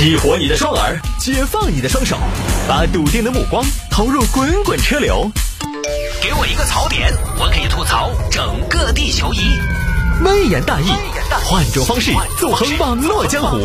[0.00, 2.16] 激活你的双耳，解放你的双手，
[2.66, 5.30] 把笃定的目光投入滚滚车流。
[6.22, 9.60] 给我一个槽点，我可以吐槽整个地球仪。
[10.24, 10.86] 微言大义，
[11.44, 13.58] 换种方式纵横网络江湖。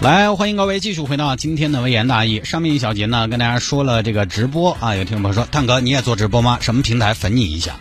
[0.00, 2.44] 来，欢迎各位继续回到今天的微言大义。
[2.44, 6.58] 上面一小节呢，跟大家说了这个直播啊，有听众朋友说，探哥你也做直播吗？
[6.60, 7.72] 什么平台粉你一下？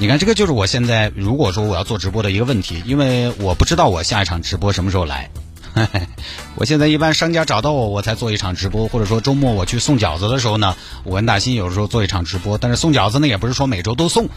[0.00, 5.28] 你看，这个就是我现在如果说我要做直播的一个问题，因为我不知道我下一场直播什么时候来。
[6.56, 10.74] 我现在一般商家找到我，我才做一场直播，或者说周末我去送饺子的时候呢，
[11.04, 12.56] 我跟大新有时候做一场直播。
[12.56, 14.30] 但是送饺子呢，也不是说每周都送，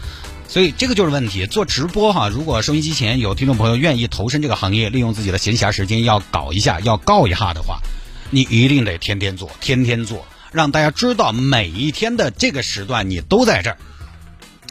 [0.48, 1.46] 所以这个就是问题。
[1.46, 7.80] 做直播哈，如果收音机前有听众朋友愿意投身这个行业，利用自己的闲暇时间要搞一下，要告一下的话，
[8.28, 13.78] 你一定得天天做，天天做，让大家知道每一天的这个时段你都在这儿。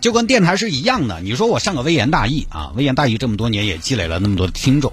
[0.04, 4.92] 就跟电台是一样的，你说我上个微言大义啊，微言大义这么多年也积累了那么多的听众，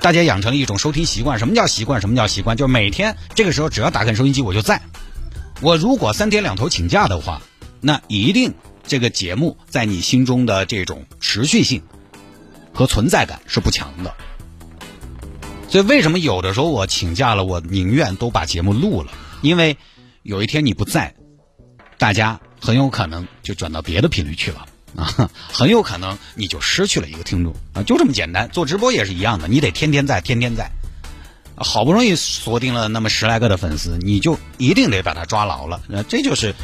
[0.00, 1.38] 大家养成一种收听习惯。
[1.38, 2.00] 什么叫习惯？
[2.00, 2.56] 什么叫习惯？
[2.56, 4.80] 就是每天这个时候只要打开收音机我就在。
[5.60, 7.42] 我如果三天两头请假的话，
[7.82, 8.54] 那一定
[8.86, 11.82] 这个节目在你心中的这种持续性
[12.72, 14.14] 和存在感是不强的。
[15.68, 19.76] 所以为什么有的时候我请假了，我宁愿都把节目录了，因为
[20.22, 21.14] 有一天你不在，
[21.98, 22.40] 大家。
[22.66, 28.48] 很有可能就转到别的频率去了啊， 很有可能你就失去了一个听众啊，就这么简单。
[28.48, 30.68] 做直播也是一样的，你得天天在，天天在，
[31.54, 35.80] 好不容易锁定了那么十来个的粉丝，你就一定得把他抓牢了。
[35.86, 36.56] 那这就是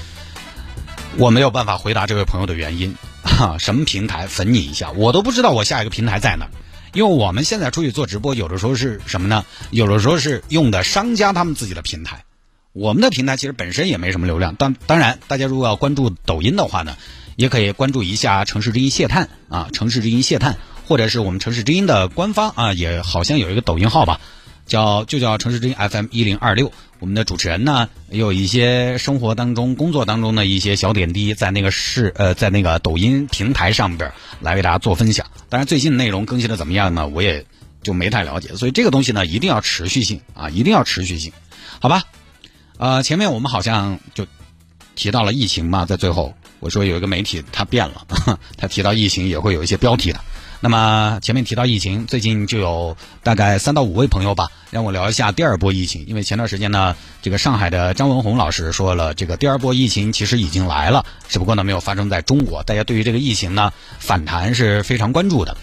[1.19, 3.57] 我没有办法回答这位朋友的原因 啊。
[3.59, 6.49] 什么平台粉你一下，我都不知道我下一个平台在哪，
[6.95, 9.45] 因为我们现在出去做直播，有的时候是什么呢？
[9.71, 12.25] 有的时候是用的商家他们自己的平台。
[12.73, 16.97] 我们的平台其实本身也没什么流量，当当然，大家如果要关注抖音的话呢，
[17.37, 20.57] 也可以关注一下城市之音谢探啊，城市之音谢探，
[20.87, 24.21] 或者是我们城市之音的官方啊，也好像有一个抖音号吧，
[24.65, 26.73] 叫就叫城市之音 FM 一零二六。
[26.99, 35.27] 我们的主持人呢，也有一些生活当中、工作当中的一些小点滴，在那个是呃，在那个抖音平台上边来为大家做分享。
[35.51, 37.07] 当然，最近内容更新的怎么样呢？
[37.09, 37.45] 我也
[37.83, 41.33] 就没太了解，所以这个东西呢，一定要持续性啊，一定要持续性，
[41.79, 42.05] 好吧？
[42.83, 44.27] 呃，前面我们好像就
[44.97, 48.05] 提到了疫情嘛，在最后我说有一个媒体他变了，
[48.59, 50.21] 他提到疫情也会有一些标题的。
[50.59, 56.05] 那么前面提到疫情，最近就有大概三到五位朋友吧，让我聊一下第二波疫情。
[56.09, 62.65] 因为前段时间呢，这个上海的张文宏老师说了，这个第二波疫情其实已经来了，只不过呢没有发生在中国。
[62.65, 65.57] 大家对于这个疫情呢反弹是非常关注的。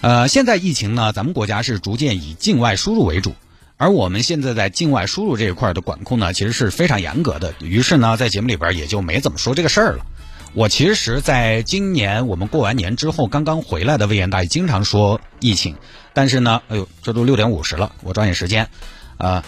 [0.00, 3.34] 呃，现在疫情呢，咱们国家是逐渐以境外输入为主。
[3.78, 7.54] 而我们现在在境外输入这一块的管控呢，其实是非常严格的。
[7.60, 10.06] 于是呢，在节目里边也就没怎么说这个事儿了。
[10.54, 15.76] 我其实在今年我们过完年之后刚刚回来的魏延大爷经常说疫情，
[16.14, 18.70] 但是呢，哎呦，这都六点五十了，我抓紧时间，
[19.18, 19.44] 啊，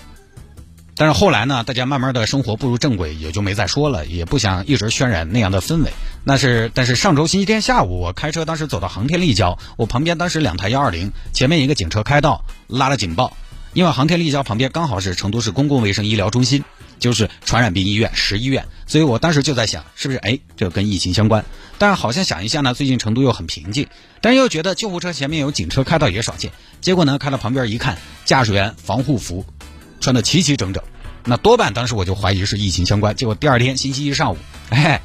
[0.95, 5.91] 但是后来呢，大家慢慢的生活步入正轨，也就没再说了，也不想一直渲染那样的氛围。
[6.25, 13.35] 那是，但是上周星期天下午，我开车当时走到航天立交，我旁边当时两台幺二零，前面一个警车开道拉了警报。
[13.75, 16.65] 因为航天立交旁边刚好是成都市公共卫生医疗中心，
[16.99, 21.45] 就是传染病医院十医院，所以我当时就在想，是不是哎，这跟疫情相关？
[21.79, 23.87] 但好像想一下呢，最近成都又很平静，
[24.21, 26.51] 但又觉得救护车前面有警车开道也少见。
[26.81, 29.45] 结果呢，开到旁边一看，驾驶员防护服
[30.01, 30.83] 穿的齐齐整整，
[31.25, 33.15] 那多半当时我就怀疑是疫情相关。
[33.15, 34.39] 结果第二天星期一上午，
[34.71, 35.01] 哎。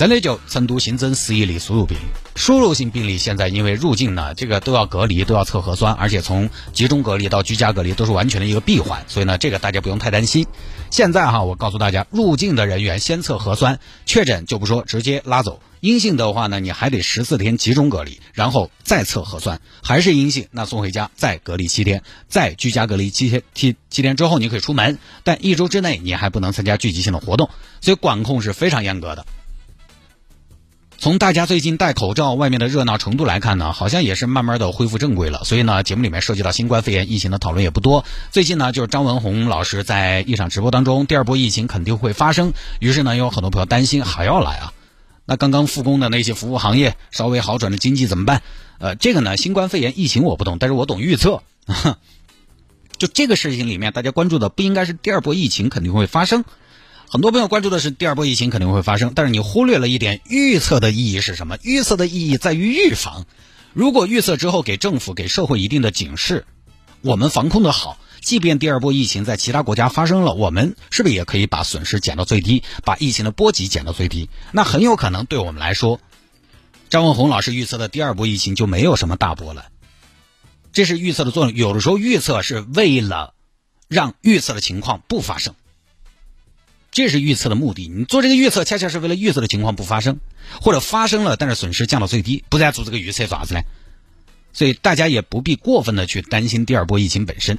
[0.00, 10.46] 真的就成都新增十一例输入病例，输入性病例现在因为入境呢，这个都要隔离，都要测核酸，而且从集中隔离到居家隔离都是完全的一个闭环，所以呢，这个大家不用太担心。
[10.90, 15.60] 现在哈，我告诉大家，入境的人员先测核酸，确诊就不说，直接拉走。
[15.80, 27.50] 阴性的话呢，你还得十四天集中隔离，然后再测核酸，还是阴性，那送回家再隔离七天，再居家隔离七天，七七天之后你可以出门，但一周之内你还不能参加聚集性的活动，
[27.82, 29.26] 所以管控是非常严格的。
[31.00, 35.44] 从大家最近戴口罩、外面的热闹程度来看呢，好像也是慢慢的恢复正规了。
[35.44, 38.04] 所以呢，节目里面涉及到新冠肺炎疫情的讨论也不多。
[38.30, 42.52] 最近呢，就是张文宏老师在一场直播当中，第二波疫情肯定会发生。
[42.80, 44.74] 于是呢，有很多朋友担心还要来啊。
[45.24, 48.42] 那刚刚复工的那些服务行业，稍微好转的经济怎么办？
[48.78, 51.42] 呃，这个呢，新冠肺炎疫情我不懂，但是我懂预测。
[52.98, 56.44] 就这个事情里面，大家关注的不应该是第二波疫情肯定会发生。
[57.12, 61.58] 很多朋友关注的是第二波疫情肯定会发生，但是你忽略了一点，预测的意义是什么？
[61.60, 63.26] 预测的意义在于预防。
[63.72, 66.46] 如果预测之后给政府、给社会一定的警示，
[67.00, 74.30] 我们防控的好，即便第二波疫情在其他国家发生了，我们是不是也可以把损失减到最低，把疫情的波及减到最低？
[74.52, 75.98] 那很有可能对我们来说，
[76.90, 79.64] 张文宏老师预测的第二波疫情就没有什么大波澜。
[80.72, 81.56] 这是预测的作用。
[81.56, 83.34] 有的时候预测是为了
[83.88, 85.56] 让预测的情况不发生，
[87.00, 87.88] 这是预测的目的。
[87.88, 90.20] 你做这个预测，恰恰是为了预测的情况不发生，
[90.60, 92.44] 或者发生了，但是损失降到最低。
[92.50, 93.60] 不再做这个预测爪子呢？
[94.52, 97.58] 所以大家也不必过分的去担心第二波疫情本身。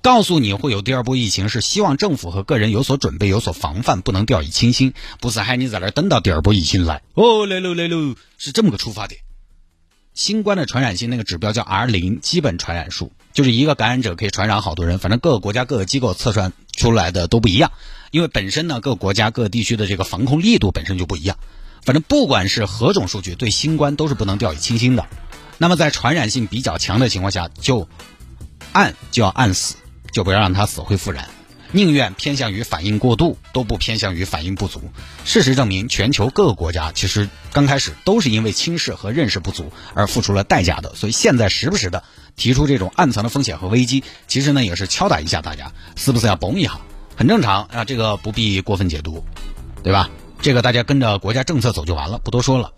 [0.00, 4.94] 告诉你会有第二波疫情，是希望政府和个人有所准备、有所防范，不能掉以轻心。
[5.20, 9.20] 不是喊你在那等到第二波疫情来哦，来喽来喽，是这么个出发点。
[10.14, 14.98] 新冠的传染性那个指标叫 R 零，基本传染数，就是一个感染者可以传染好多人。
[14.98, 17.72] 反正各个国家各个机构测算出来的都不一样，
[18.10, 21.36] 因为本身呢各个国家各个地区的这个防控力度本身就不一样。
[21.82, 25.06] 反正不管是何种数据，对新冠都是不能掉以轻心的。
[25.58, 27.88] 那么在传染性比较强的情况下，就
[28.72, 29.76] 按就要按死。
[30.12, 31.28] 就不要让它死灰复燃，
[31.74, 34.80] 宁愿偏向于反应过度，都不偏向于反应不足。
[35.24, 40.94] 事实证明，全球各个国家其实刚开始都是因为轻视和认识不足而付出了代价的。
[40.94, 42.04] 所以现在时不时的
[42.36, 46.78] 提出这种暗藏的风险和危机，其实呢也是敲打一下大家，是不是要绷一下？
[47.16, 49.24] 很正常啊，这个不必过分解读，
[49.82, 50.10] 对吧？
[50.40, 52.70] 这个大家跟着国家政策走就完了，不多说了。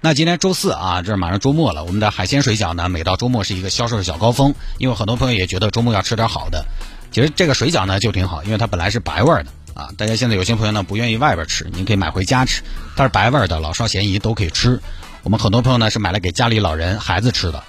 [0.00, 1.84] 那今天周四啊，这马上周末了。
[1.84, 6.64] 我们的海鲜水饺呢，每到周末是一个销售的小高峰，因为很多朋友也觉得周末要吃点好的。
[7.10, 9.90] 其实这个水饺呢就挺好，因为它本来是白味的啊。
[9.96, 12.62] 大家现在有些朋友呢不愿意外边吃，您可以买回家吃，
[12.96, 14.80] 它是白味的，老少咸宜都可以吃。
[15.22, 17.62] 我们很多朋友呢是买来给家里老人、孩子吃的。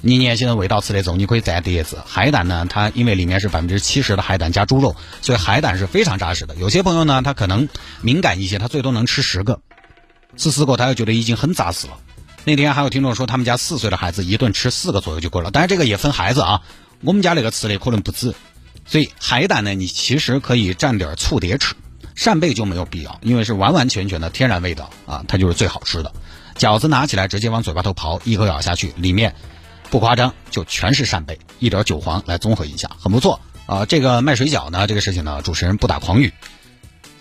[0.00, 1.98] 你年现在味道吃那种，你可以蘸碟子。
[2.06, 6.54] 海胆呢，它因为里面是百分之七十的海胆加猪肉，所以海胆是非常扎实的。
[6.56, 7.68] 有些朋友呢，他可能
[8.00, 9.60] 敏感一些，他最多能吃十个。
[10.36, 11.94] 吃四个，他又觉得已经很扎实了。
[12.44, 15.50] 那天还有听众说，他们家四岁的孩子一顿吃四个左右就够了。
[15.50, 16.60] 当然，这个也分孩子啊。
[17.00, 18.32] 我们家那个吃的可能不止。
[18.88, 21.74] 所以海胆呢，你其实可以蘸点醋碟吃。
[22.14, 26.12] 扇贝就没有必要，因为是完完全全的天然味道啊，它就是最好吃的。
[26.56, 29.36] 饺子拿起来直接往嘴巴头刨，一口咬下去，里面
[29.90, 33.86] 不夸张就全是扇贝，一点韭黄来综合一下，很不错啊。
[33.86, 36.32] 这个卖水饺呢，这个事情呢，主持人不打诳语。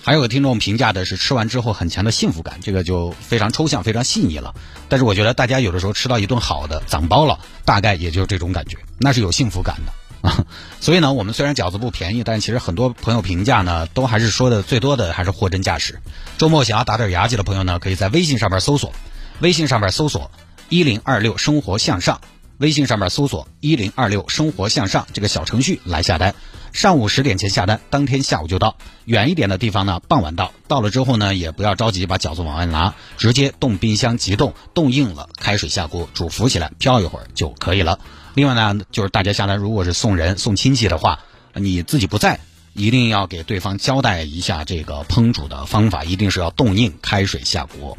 [0.01, 4.55] 还有个听众评价的是吃完之后很强的幸福感，这个就非常抽象、非常细腻了。
[4.89, 9.93] 但是我觉得大家有的时候吃到一顿好的，长包了，大概也就是这种感觉，那是有幸福感的
[10.79, 15.99] 所以呢，我们虽然饺子不便宜，但其实很多朋友评价呢，都还是说的最多的还是货真价实。
[16.37, 18.93] 周末想要打点牙祭的朋友呢，可以在微信上面搜索，
[19.39, 20.31] 微信上面搜索
[20.69, 22.21] 一零二六生活向上。
[22.59, 26.33] 微信上面搜索“一零二六生活向上”这个小程序来下单，
[26.73, 28.75] 上午十点前下单，当天下午就到。
[29.05, 30.51] 远一点的地方呢，傍晚到。
[30.67, 37.99] 到了之后呢，也不要着急把饺子往外拿，直接冻冰箱急冻，冻硬了，开水下锅煮浮起来，飘一会儿就可以了。
[38.33, 41.19] 另外呢，就是大家下单如果是送人送亲戚的话，
[41.53, 42.39] 你自己不在，
[42.73, 47.97] 一定要给对方交代一下这个烹煮的方法，一定是要冻硬，开水下锅。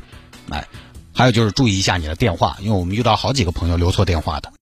[0.50, 0.66] 哎。
[1.14, 4.52] 还有就是注意一下你的电话，因为我们遇到好几个朋友留错电话的。